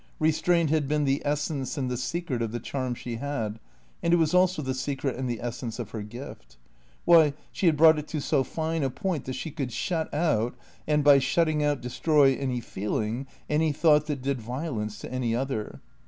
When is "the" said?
1.05-1.21, 1.87-1.95, 2.51-2.59, 4.63-4.73, 5.29-5.39